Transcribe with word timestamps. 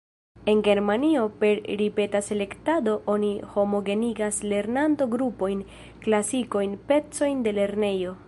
En 0.51 0.63
Germanio 0.67 1.25
per 1.41 1.59
ripeta 1.81 2.21
selektado 2.29 2.95
oni 3.15 3.29
homogenigas 3.57 4.41
lernanto-grupojn, 4.53 5.61
klasojn, 6.07 6.75
pecojn 6.93 7.47
de 7.49 7.55
lernejoj. 7.61 8.17